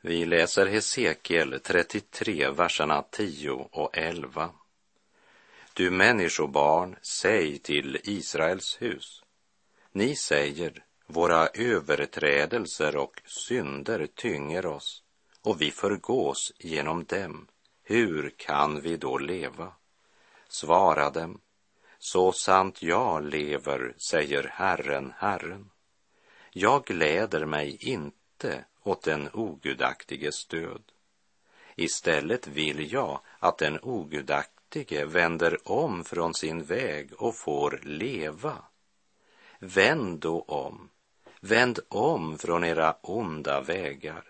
Vi 0.08 0.24
läser 0.24 0.66
Hesekiel 0.66 1.60
33, 1.60 2.50
verserna 2.50 3.02
10 3.10 3.50
och 3.72 3.96
11. 3.96 4.50
Du 5.74 5.90
människobarn, 5.90 6.96
säg 7.20 7.58
till 7.58 8.00
Israels 8.04 8.82
hus. 8.82 9.22
Ni 9.92 10.16
säger, 10.16 10.84
våra 11.06 11.48
överträdelser 11.48 12.96
och 12.96 13.22
synder 13.24 14.06
tynger 14.06 14.66
oss 14.66 15.02
och 15.42 15.62
vi 15.62 15.70
förgås 15.70 16.52
genom 16.58 17.04
dem. 17.04 17.46
Hur 17.82 18.34
kan 18.36 18.80
vi 18.80 18.96
då 18.96 19.18
leva? 19.18 19.72
Svara 20.48 21.10
dem, 21.10 21.40
så 21.98 22.32
sant 22.32 22.82
jag 22.82 23.24
lever, 23.24 23.94
säger 24.10 24.52
Herren, 24.52 25.12
Herren. 25.16 25.70
Jag 26.50 26.84
gläder 26.84 27.46
mig 27.46 27.76
inte 27.80 28.64
åt 28.88 29.02
den 29.02 29.28
ogudaktiges 29.32 30.46
död. 30.46 30.82
Istället 31.76 32.46
vill 32.46 32.92
jag 32.92 33.20
att 33.38 33.58
den 33.58 33.78
ogudaktige 33.82 35.04
vänder 35.04 35.68
om 35.70 36.04
från 36.04 36.34
sin 36.34 36.64
väg 36.64 37.12
och 37.12 37.36
får 37.36 37.80
leva. 37.82 38.56
Vänd 39.58 40.20
då 40.20 40.40
om, 40.40 40.90
vänd 41.40 41.78
om 41.88 42.38
från 42.38 42.64
era 42.64 42.96
onda 43.02 43.60
vägar. 43.60 44.24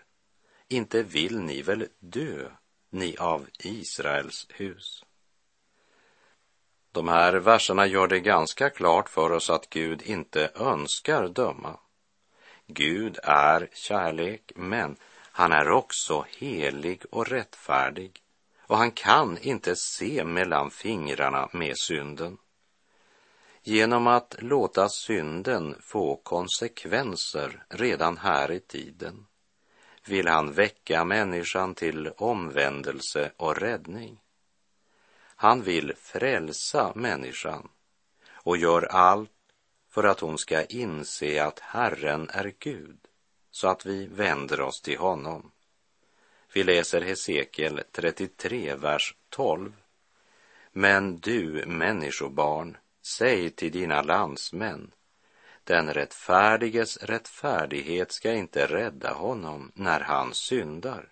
Inte 0.67 1.03
vill 1.03 1.39
ni 1.39 1.61
väl 1.61 1.87
dö, 1.99 2.49
ni 2.89 3.17
av 3.17 3.47
Israels 3.59 4.47
hus? 4.49 5.05
De 6.91 7.07
här 7.07 7.33
verserna 7.33 7.87
gör 7.87 8.07
det 8.07 8.19
ganska 8.19 8.69
klart 8.69 9.09
för 9.09 9.31
oss 9.31 9.49
att 9.49 9.69
Gud 9.69 10.01
inte 10.01 10.51
önskar 10.55 11.27
döma. 11.27 11.79
Gud 12.71 13.19
är 13.23 13.69
kärlek, 13.73 14.51
men 14.55 14.95
han 15.31 15.51
är 15.51 15.69
också 15.69 16.25
helig 16.37 17.03
och 17.11 17.27
rättfärdig 17.27 18.21
och 18.59 18.77
han 18.77 18.91
kan 18.91 19.37
inte 19.37 19.75
se 19.75 20.23
mellan 20.23 20.71
fingrarna 20.71 21.49
med 21.53 21.77
synden. 21.77 22.37
Genom 23.63 24.07
att 24.07 24.35
låta 24.39 24.89
synden 24.89 25.75
få 25.81 26.15
konsekvenser 26.15 27.65
redan 27.69 28.17
här 28.17 28.51
i 28.51 28.59
tiden 28.59 29.25
vill 30.05 30.27
han 30.27 30.51
väcka 30.51 31.05
människan 31.05 31.75
till 31.75 32.07
omvändelse 32.17 33.31
och 33.37 33.57
räddning. 33.57 34.19
Han 35.35 35.61
vill 35.61 35.93
frälsa 35.95 36.91
människan 36.95 37.69
och 38.31 38.57
gör 38.57 38.81
allt 38.81 39.31
för 39.89 40.03
att 40.03 40.19
hon 40.19 40.37
ska 40.37 40.65
inse 40.65 41.43
att 41.43 41.59
Herren 41.59 42.29
är 42.29 42.53
Gud, 42.59 42.99
så 43.51 43.67
att 43.67 43.85
vi 43.85 44.05
vänder 44.05 44.61
oss 44.61 44.81
till 44.81 44.97
honom. 44.97 45.51
Vi 46.53 46.63
läser 46.63 47.01
Hesekiel 47.01 47.83
33, 47.91 48.75
vers 48.75 49.15
12. 49.29 49.73
Men 50.71 51.19
du, 51.19 51.65
människobarn, 51.65 52.77
säg 53.01 53.49
till 53.49 53.71
dina 53.71 54.01
landsmän, 54.01 54.91
den 55.63 55.93
rättfärdiges 55.93 56.97
rättfärdighet 56.97 58.11
ska 58.11 58.33
inte 58.33 58.67
rädda 58.67 59.13
honom 59.13 59.71
när 59.75 59.99
han 59.99 60.33
syndar. 60.33 61.09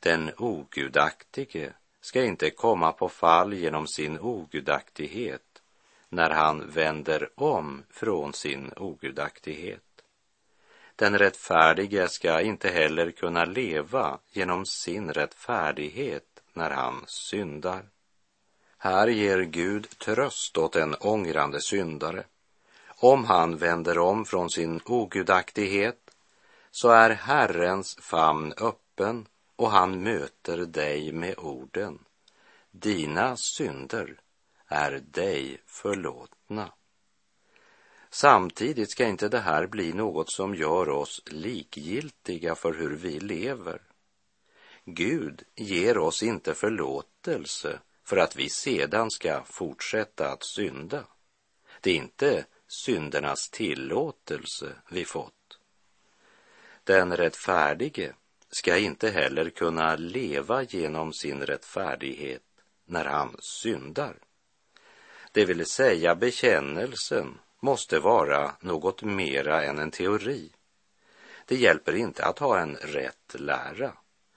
Den 0.00 0.30
ogudaktige 0.36 1.72
ska 2.00 2.24
inte 2.24 2.50
komma 2.50 2.92
på 2.92 3.08
fall 3.08 3.54
genom 3.54 3.86
sin 3.86 4.18
ogudaktighet 4.18 5.47
när 6.08 6.30
han 6.30 6.70
vänder 6.70 7.30
om 7.34 7.82
från 7.90 8.32
sin 8.32 8.72
ogudaktighet. 8.76 9.82
Den 10.96 11.18
rättfärdige 11.18 12.08
ska 12.08 12.40
inte 12.40 12.68
heller 12.68 13.10
kunna 13.10 13.44
leva 13.44 14.18
genom 14.32 14.66
sin 14.66 15.12
rättfärdighet 15.12 16.42
när 16.52 16.70
han 16.70 17.04
syndar. 17.06 17.84
Här 18.78 19.08
ger 19.08 19.40
Gud 19.40 19.98
tröst 19.98 20.58
åt 20.58 20.76
en 20.76 20.94
ångrande 20.94 21.60
syndare. 21.60 22.24
Om 22.88 23.24
han 23.24 23.56
vänder 23.56 23.98
om 23.98 24.24
från 24.24 24.50
sin 24.50 24.80
ogudaktighet 24.84 26.10
så 26.70 26.90
är 26.90 27.10
Herrens 27.10 27.96
famn 28.00 28.52
öppen 28.60 29.26
och 29.56 29.70
han 29.70 30.02
möter 30.02 30.56
dig 30.56 31.12
med 31.12 31.38
orden. 31.38 31.98
Dina 32.70 33.36
synder 33.36 34.20
är 34.68 34.92
dig 34.92 35.60
förlåtna. 35.66 36.72
Samtidigt 38.10 38.90
ska 38.90 39.06
inte 39.06 39.28
det 39.28 39.38
här 39.38 39.66
bli 39.66 39.92
något 39.92 40.32
som 40.32 40.54
gör 40.54 40.88
oss 40.88 41.22
likgiltiga 41.26 42.54
för 42.54 42.72
hur 42.72 42.96
vi 42.96 43.20
lever. 43.20 43.82
Gud 44.84 45.42
ger 45.54 45.98
oss 45.98 46.22
inte 46.22 46.54
förlåtelse 46.54 47.80
för 48.04 48.16
att 48.16 48.36
vi 48.36 48.50
sedan 48.50 49.10
ska 49.10 49.42
fortsätta 49.44 50.30
att 50.30 50.44
synda. 50.44 51.04
Det 51.80 51.90
är 51.90 51.94
inte 51.94 52.44
syndernas 52.68 53.50
tillåtelse 53.50 54.72
vi 54.90 55.04
fått. 55.04 55.58
Den 56.84 57.16
rättfärdige 57.16 58.12
ska 58.50 58.76
inte 58.76 59.10
heller 59.10 59.50
kunna 59.50 59.96
leva 59.96 60.62
genom 60.62 61.12
sin 61.12 61.42
rättfärdighet 61.42 62.42
när 62.84 63.04
han 63.04 63.36
syndar. 63.40 64.16
Det 65.38 65.44
vill 65.44 65.66
säga 65.66 66.14
bekännelsen 66.14 67.38
måste 67.60 67.98
vara 67.98 68.52
något 68.60 69.02
mera 69.02 69.64
än 69.64 69.78
en 69.78 69.90
teori. 69.90 70.52
Det 71.46 71.56
hjälper 71.56 71.96
inte 71.96 72.24
att 72.24 72.38
ha 72.38 72.58
en 72.58 72.76
rätt 72.76 73.34
lära 73.34 73.92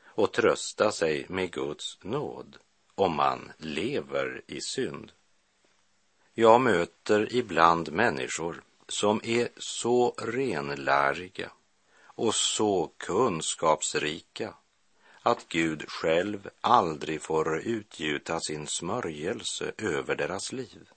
och 0.06 0.32
trösta 0.32 0.92
sig 0.92 1.26
med 1.30 1.52
Guds 1.52 1.98
nåd 2.02 2.58
om 2.96 3.16
man 3.16 3.52
lever 3.58 4.42
i 4.48 4.62
synd. 4.62 5.12
Jag 6.34 6.62
möter 6.62 7.36
ibland 7.36 7.92
människor 7.92 8.62
som 8.88 9.22
är 9.24 9.50
så 9.58 10.16
renläriga 10.18 11.52
och 12.04 12.36
så 12.36 12.92
kunskapsrika 12.98 14.54
att 15.23 15.49
Gud 15.49 15.86
själv 15.88 16.49
aldrig 16.62 17.21
får 17.21 17.57
utgjuta 17.57 18.39
sin 18.39 18.67
smörjelse 18.67 19.71
över 19.77 20.15
deras 20.15 20.51
liv. 20.51 20.89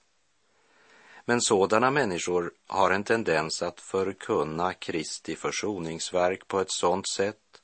Men 1.25 1.41
sådana 1.41 1.91
människor 1.91 2.51
har 2.67 2.91
en 2.91 3.03
tendens 3.03 3.61
att 3.61 3.81
förkunna 3.81 4.73
Kristi 4.73 5.35
försoningsverk 5.35 6.47
på 6.47 6.59
ett 6.59 6.71
sådant 6.71 7.09
sätt 7.09 7.61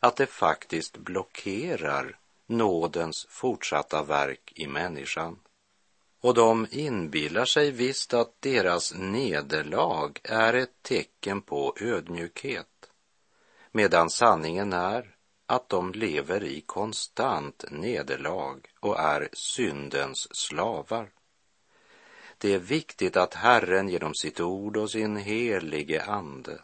att 0.00 0.16
det 0.16 0.26
faktiskt 0.26 0.96
blockerar 0.96 2.18
nådens 2.46 3.26
fortsatta 3.30 4.02
verk 4.02 4.52
i 4.54 4.66
människan. 4.66 5.38
Och 6.20 6.34
de 6.34 6.66
inbillar 6.70 7.44
sig 7.44 7.70
visst 7.70 8.14
att 8.14 8.32
deras 8.40 8.94
nederlag 8.94 10.20
är 10.24 10.54
ett 10.54 10.82
tecken 10.82 11.42
på 11.42 11.76
ödmjukhet, 11.80 12.90
medan 13.72 14.10
sanningen 14.10 14.72
är 14.72 15.13
att 15.46 15.68
de 15.68 15.92
lever 15.92 16.44
i 16.44 16.60
konstant 16.60 17.64
nederlag 17.70 18.60
och 18.80 19.00
är 19.00 19.28
syndens 19.32 20.36
slavar. 20.36 21.10
Det 22.38 22.54
är 22.54 22.58
viktigt 22.58 23.16
att 23.16 23.34
Herren 23.34 23.88
genom 23.88 24.14
sitt 24.14 24.40
ord 24.40 24.76
och 24.76 24.90
sin 24.90 25.16
helige 25.16 26.04
ande 26.04 26.60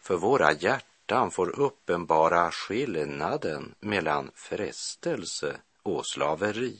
för 0.00 0.16
våra 0.16 0.52
hjärtan 0.52 1.30
får 1.30 1.60
uppenbara 1.60 2.50
skillnaden 2.50 3.74
mellan 3.80 4.30
frestelse 4.34 5.56
och 5.82 6.06
slaveri. 6.06 6.78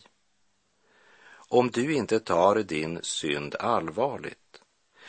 Om 1.48 1.70
du 1.70 1.94
inte 1.94 2.20
tar 2.20 2.54
din 2.54 2.98
synd 3.02 3.54
allvarligt 3.54 4.62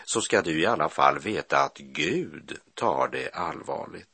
så 0.05 0.21
ska 0.21 0.41
du 0.41 0.61
i 0.61 0.65
alla 0.65 0.89
fall 0.89 1.19
veta 1.19 1.63
att 1.63 1.77
Gud 1.77 2.59
tar 2.73 3.07
det 3.07 3.29
allvarligt. 3.29 4.12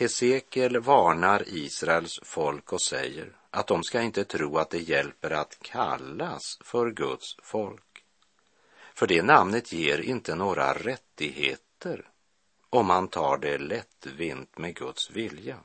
Hesekiel 0.00 0.80
varnar 0.80 1.44
Israels 1.46 2.20
folk 2.22 2.72
och 2.72 2.82
säger 2.82 3.36
att 3.50 3.66
de 3.66 3.82
ska 3.82 4.02
inte 4.02 4.24
tro 4.24 4.58
att 4.58 4.70
det 4.70 4.78
hjälper 4.78 5.30
att 5.30 5.58
kallas 5.62 6.58
för 6.60 6.90
Guds 6.90 7.36
folk. 7.42 8.04
För 8.94 9.06
det 9.06 9.22
namnet 9.22 9.72
ger 9.72 9.98
inte 9.98 10.34
några 10.34 10.72
rättigheter 10.72 12.08
om 12.70 12.86
man 12.86 13.08
tar 13.08 13.38
det 13.38 13.58
lättvint 13.58 14.58
med 14.58 14.74
Guds 14.74 15.10
vilja. 15.10 15.58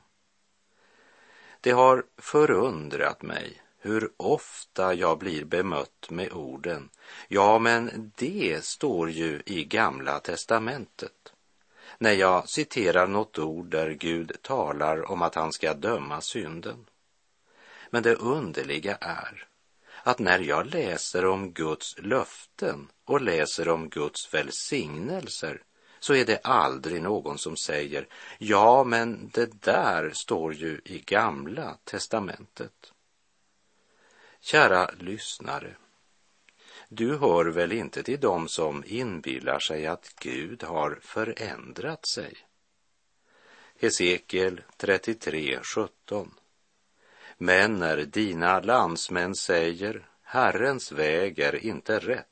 Det 1.60 1.70
har 1.70 2.04
förundrat 2.18 3.22
mig 3.22 3.62
hur 3.78 4.12
ofta 4.16 4.94
jag 4.94 5.18
blir 5.18 5.44
bemött 5.44 6.10
med 6.10 6.32
orden 6.32 6.90
Ja, 7.28 7.58
men 7.58 8.12
det 8.16 8.64
står 8.64 9.10
ju 9.10 9.42
i 9.46 9.64
Gamla 9.64 10.20
testamentet. 10.20 11.33
När 12.04 12.12
jag 12.12 12.48
citerar 12.48 13.06
något 13.06 13.38
ord 13.38 13.66
där 13.66 13.90
Gud 13.90 14.32
talar 14.42 15.10
om 15.10 15.22
att 15.22 15.34
han 15.34 15.52
ska 15.52 15.74
döma 15.74 16.20
synden. 16.20 16.86
Men 17.90 18.02
det 18.02 18.14
underliga 18.14 18.96
är 19.00 19.48
att 20.02 20.18
när 20.18 20.38
jag 20.38 20.66
läser 20.66 21.26
om 21.26 21.52
Guds 21.52 21.98
löften 21.98 22.88
och 23.04 23.20
läser 23.20 23.68
om 23.68 23.88
Guds 23.88 24.34
välsignelser 24.34 25.62
så 26.00 26.14
är 26.14 26.24
det 26.24 26.40
aldrig 26.44 27.02
någon 27.02 27.38
som 27.38 27.56
säger 27.56 28.06
ja, 28.38 28.84
men 28.84 29.30
det 29.32 29.62
där 29.62 30.10
står 30.14 30.54
ju 30.54 30.80
i 30.84 30.98
Gamla 30.98 31.78
testamentet. 31.84 32.92
Kära 34.40 34.90
lyssnare, 34.98 35.76
du 36.88 37.16
hör 37.16 37.44
väl 37.44 37.72
inte 37.72 38.02
till 38.02 38.20
dem 38.20 38.48
som 38.48 38.84
inbillar 38.86 39.58
sig 39.58 39.86
att 39.86 40.14
Gud 40.20 40.62
har 40.62 40.98
förändrat 41.02 42.06
sig? 42.08 42.36
Hesekiel 43.80 44.62
33, 44.76 45.58
17. 45.74 46.34
Men 47.38 47.74
när 47.74 47.96
dina 47.96 48.60
landsmän 48.60 49.34
säger 49.34 50.08
Herrens 50.22 50.92
väg 50.92 51.38
är 51.38 51.64
inte 51.66 51.98
rätt, 51.98 52.26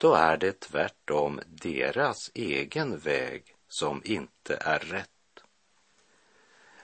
då 0.00 0.14
är 0.14 0.36
det 0.36 0.60
tvärtom 0.60 1.40
deras 1.46 2.30
egen 2.34 2.98
väg 2.98 3.56
som 3.68 4.02
inte 4.04 4.56
är 4.60 4.78
rätt. 4.78 5.08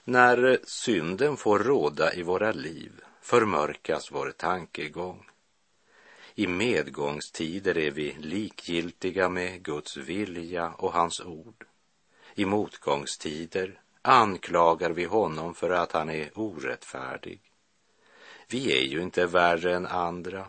När 0.03 0.59
synden 0.63 1.37
får 1.37 1.59
råda 1.59 2.13
i 2.13 2.23
våra 2.23 2.51
liv 2.51 2.91
förmörkas 3.21 4.11
vår 4.11 4.31
tankegång. 4.37 5.25
I 6.37 6.47
medgångstider 6.47 7.77
är 7.77 7.91
vi 7.91 8.15
likgiltiga 8.19 9.29
med 9.29 9.63
Guds 9.63 9.97
vilja 9.97 10.69
och 10.69 10.93
hans 10.93 11.21
ord. 11.21 11.65
I 12.35 12.45
motgångstider 12.45 13.81
anklagar 14.01 14.89
vi 14.89 15.05
honom 15.05 15.55
för 15.55 15.69
att 15.69 15.91
han 15.91 16.09
är 16.09 16.39
orättfärdig. 16.39 17.41
Vi 18.47 18.79
är 18.79 18.83
ju 18.83 19.01
inte 19.01 19.25
värre 19.25 19.75
än 19.75 19.85
andra 19.85 20.47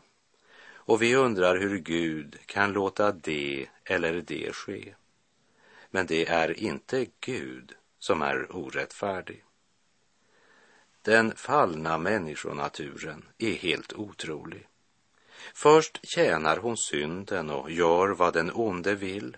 och 0.68 1.03
vi 1.03 1.14
undrar 1.14 1.59
hur 1.59 1.79
Gud 1.79 2.37
kan 2.46 2.72
låta 2.72 3.12
det 3.12 3.66
eller 3.85 4.20
det 4.20 4.55
ske. 4.55 4.94
Men 5.90 6.07
det 6.07 6.29
är 6.29 6.61
inte 6.61 7.07
Gud 7.20 7.72
som 7.99 8.22
är 8.22 8.57
orättfärdig. 8.57 9.44
Den 11.03 11.37
fallna 11.37 11.99
människonaturen 11.99 13.25
är 13.38 13.53
helt 13.53 13.92
otrolig. 13.92 14.68
Först 15.54 16.00
tjänar 16.02 16.56
hon 16.56 16.76
synden 16.76 17.50
och 17.50 17.70
gör 17.70 18.09
vad 18.09 18.32
den 18.32 18.50
onde 18.54 18.94
vill. 18.94 19.37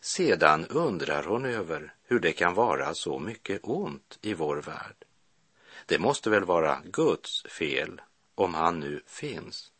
Sedan 0.00 0.66
undrar 0.66 1.22
hon 1.22 1.44
över 1.44 1.94
hur 2.02 2.20
det 2.20 2.32
kan 2.32 2.54
vara 2.54 2.94
så 2.94 3.18
mycket 3.18 3.60
ont 3.62 4.18
i 4.22 4.34
vår 4.34 4.56
värld. 4.56 5.04
Det 5.86 5.98
måste 5.98 6.30
väl 6.30 6.44
vara 6.44 6.82
Guds 6.84 7.42
fel 7.42 8.00
om 8.34 8.54
han 8.54 8.80
nu 8.80 9.02
finns. 9.06 9.72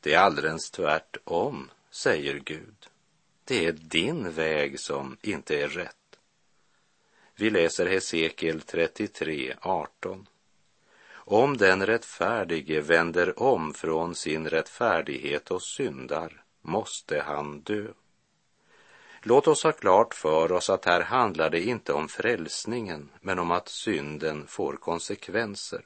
Det 0.00 0.14
är 0.14 0.18
alldeles 0.18 0.70
tvärtom, 0.70 1.70
säger 1.90 2.38
Gud. 2.38 2.88
Det 3.44 3.66
är 3.66 3.72
din 3.72 4.32
väg 4.32 4.80
som 4.80 5.16
inte 5.22 5.62
är 5.62 5.68
rätt. 5.68 6.18
Vi 7.36 7.50
läser 7.50 7.86
Hesekiel 7.86 8.60
33, 8.60 9.54
18. 9.60 10.26
Om 11.26 11.56
den 11.56 11.86
rättfärdige 11.86 12.80
vänder 12.80 13.42
om 13.42 13.74
från 13.74 14.14
sin 14.14 14.48
rättfärdighet 14.50 15.50
och 15.50 15.62
syndar 15.62 16.42
måste 16.62 17.22
han 17.22 17.60
dö. 17.60 17.86
Låt 19.22 19.48
oss 19.48 19.62
ha 19.64 19.72
klart 19.72 20.14
för 20.14 20.52
oss 20.52 20.70
att 20.70 20.84
här 20.84 21.00
handlar 21.00 21.50
det 21.50 21.60
inte 21.60 21.92
om 21.92 22.08
frälsningen, 22.08 23.10
men 23.20 23.38
om 23.38 23.50
att 23.50 23.68
synden 23.68 24.46
får 24.46 24.76
konsekvenser. 24.76 25.84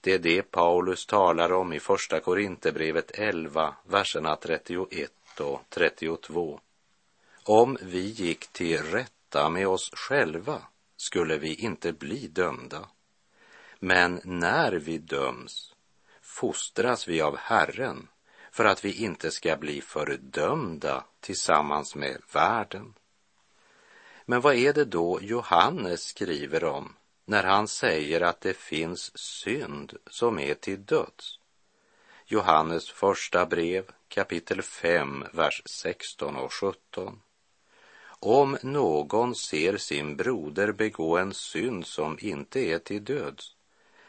Det 0.00 0.12
är 0.12 0.18
det 0.18 0.42
Paulus 0.42 1.06
talar 1.06 1.52
om 1.52 1.72
i 1.72 1.80
Första 1.80 2.20
Korinthierbrevet 2.20 3.10
11, 3.18 3.74
verserna 3.84 4.36
31 4.36 5.10
och 5.40 5.60
32. 5.68 6.60
Om 7.44 7.78
vi 7.82 8.00
gick 8.00 8.46
till 8.46 8.82
rätta 8.82 9.50
med 9.50 9.68
oss 9.68 9.90
själva 9.92 10.62
skulle 10.96 11.38
vi 11.38 11.54
inte 11.54 11.92
bli 11.92 12.28
dömda. 12.28 12.88
Men 13.78 14.20
när 14.24 14.72
vi 14.72 14.98
döms 14.98 15.74
fostras 16.22 17.08
vi 17.08 17.20
av 17.20 17.36
Herren 17.36 18.08
för 18.50 18.64
att 18.64 18.84
vi 18.84 18.92
inte 18.92 19.30
ska 19.30 19.56
bli 19.56 19.80
fördömda 19.80 21.04
tillsammans 21.20 21.94
med 21.94 22.22
världen. 22.32 22.94
Men 24.24 24.40
vad 24.40 24.54
är 24.54 24.72
det 24.72 24.84
då 24.84 25.18
Johannes 25.22 26.02
skriver 26.02 26.64
om 26.64 26.94
när 27.24 27.44
han 27.44 27.68
säger 27.68 28.20
att 28.20 28.40
det 28.40 28.56
finns 28.56 29.18
synd 29.18 29.96
som 30.06 30.38
är 30.38 30.54
till 30.54 30.84
döds? 30.84 31.38
Johannes 32.26 32.90
första 32.90 33.46
brev 33.46 33.84
kapitel 34.08 34.62
5, 34.62 35.24
vers 35.32 35.62
16 35.66 36.36
och 36.36 36.52
17. 36.52 37.20
Om 38.20 38.58
någon 38.62 39.34
ser 39.34 39.76
sin 39.76 40.16
broder 40.16 40.72
begå 40.72 41.18
en 41.18 41.34
synd 41.34 41.86
som 41.86 42.18
inte 42.20 42.60
är 42.60 42.78
till 42.78 43.04
döds 43.04 43.54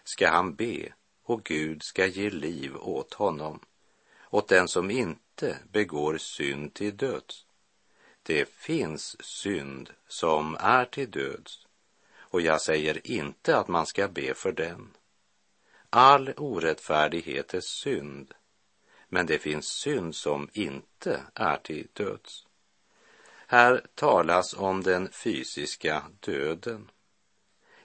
ska 0.10 0.30
han 0.30 0.56
be 0.56 0.94
och 1.24 1.44
Gud 1.44 1.84
ska 1.84 2.06
ge 2.06 2.30
liv 2.30 2.78
åt 2.78 3.14
honom, 3.14 3.60
åt 4.30 4.48
den 4.48 4.68
som 4.68 4.92
inte 4.92 5.58
begår 5.72 6.18
synd 6.18 6.74
till 6.74 6.98
döds. 6.98 7.46
Det 8.24 8.50
finns 8.50 9.26
synd 9.26 9.90
som 10.08 10.58
är 10.60 10.86
till 10.86 11.12
döds 11.12 11.68
och 12.18 12.42
jag 12.42 12.62
säger 12.62 13.08
inte 13.08 13.58
att 13.58 13.68
man 13.68 13.86
ska 13.86 14.08
be 14.08 14.34
för 14.34 14.52
den. 14.52 14.98
All 15.90 16.34
orättfärdighet 16.38 17.54
är 17.54 17.62
synd, 17.62 18.34
men 19.08 19.26
det 19.26 19.40
finns 19.40 19.68
synd 19.68 20.16
som 20.16 20.50
inte 20.54 21.22
är 21.34 21.58
till 21.58 21.88
döds. 21.94 22.48
Här 23.48 23.86
talas 23.96 24.54
om 24.54 24.84
den 24.84 25.12
fysiska 25.12 26.04
döden. 26.20 26.92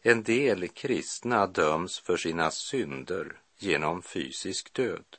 En 0.06 0.22
del 0.22 0.68
kristna 0.68 1.46
döms 1.46 1.98
för 1.98 2.16
sina 2.16 2.50
synder 2.50 3.40
genom 3.58 4.02
fysisk 4.02 4.72
död. 4.72 5.16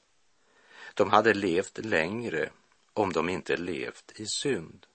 De 0.93 1.09
hade 1.09 1.33
levt 1.33 1.77
längre 1.77 2.49
om 2.93 3.13
de 3.13 3.29
inte 3.29 3.57
levt 3.57 4.11
i 4.15 4.25
synd. 4.25 4.85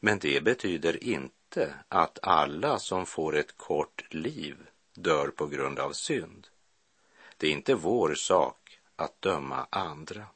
Men 0.00 0.18
det 0.18 0.44
betyder 0.44 1.04
inte 1.04 1.74
att 1.88 2.18
alla 2.22 2.78
som 2.78 3.06
får 3.06 3.36
ett 3.36 3.56
kort 3.56 4.14
liv 4.14 4.56
dör 4.94 5.28
på 5.28 5.46
grund 5.46 5.78
av 5.78 5.92
synd. 5.92 6.48
Det 7.36 7.46
är 7.46 7.52
inte 7.52 7.74
vår 7.74 8.14
sak 8.14 8.80
att 8.96 9.22
döma 9.22 9.66
andra. 9.70 10.26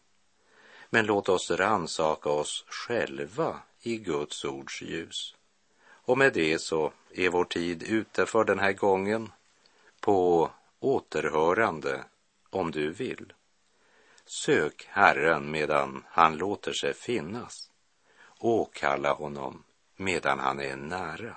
Men 0.90 1.06
låt 1.06 1.28
oss 1.28 1.50
ransaka 1.50 2.28
oss 2.28 2.64
själva 2.68 3.60
i 3.82 3.96
Guds 3.96 4.44
ords 4.44 4.82
ljus. 4.82 5.36
Och 6.10 6.18
med 6.18 6.32
det 6.32 6.58
så 6.58 6.92
är 7.14 7.28
vår 7.28 7.44
tid 7.44 7.82
ute 7.82 8.26
för 8.26 8.44
den 8.44 8.58
här 8.58 8.72
gången. 8.72 9.32
På 10.00 10.50
återhörande 10.80 12.04
om 12.50 12.70
du 12.70 12.90
vill. 12.90 13.32
Sök 14.24 14.86
Herren 14.88 15.50
medan 15.50 16.04
han 16.08 16.36
låter 16.36 16.72
sig 16.72 16.94
finnas. 16.94 17.70
Åkalla 18.38 19.12
honom 19.12 19.64
medan 19.96 20.38
han 20.38 20.60
är 20.60 20.76
nära. 20.76 21.36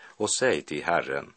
Och 0.00 0.30
säg 0.30 0.62
till 0.62 0.84
Herren, 0.84 1.32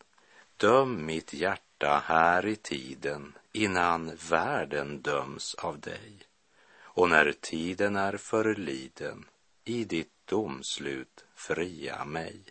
döm 0.57 1.05
mitt 1.05 1.33
hjärta 1.33 2.03
här 2.05 2.45
i 2.45 2.55
tiden 2.55 3.33
innan 3.51 4.17
världen 4.29 5.01
döms 5.01 5.55
av 5.55 5.79
dig. 5.79 6.13
Och 6.79 7.09
när 7.09 7.31
tiden 7.31 7.95
är 7.95 8.17
förliden, 8.17 9.25
i 9.63 9.83
ditt 9.83 10.11
domslut 10.25 11.25
fria 11.35 12.05
mig. 12.05 12.50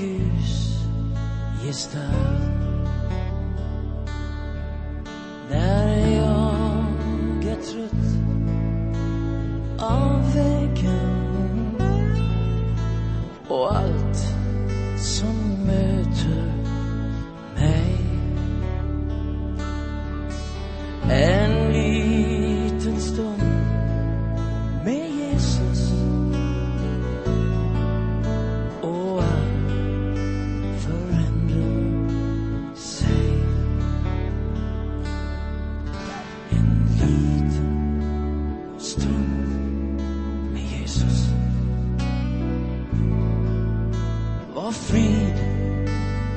Och 0.00 0.06
ljus 0.06 0.86
gestalt 1.64 2.59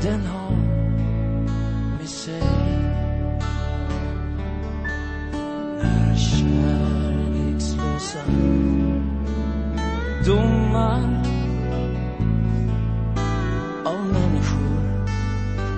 den 0.04 0.26
har 0.26 0.56
med 1.98 2.10
sig. 2.10 2.42
När 5.78 6.16
kärlekslösa 6.16 8.20
domar 10.26 11.24
av 13.86 14.06
människor 14.06 15.08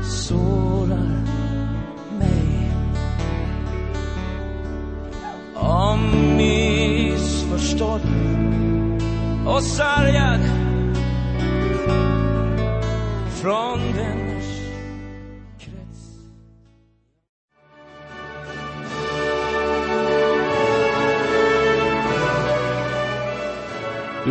sårar 0.04 1.24
mig 2.20 2.72
av 5.56 6.00
missförstådd 6.38 8.02
och 9.48 9.64
sann 9.64 9.95